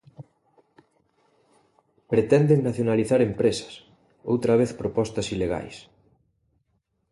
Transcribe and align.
Pretenden 2.11 2.59
nacionalizar 2.67 3.19
empresas; 3.29 3.73
outra 4.31 4.53
vez 4.59 4.69
propostas 4.81 5.27
ilegais. 5.35 5.77